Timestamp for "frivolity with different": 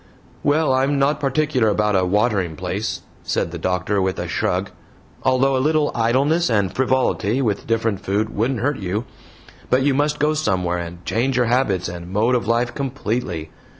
6.75-7.99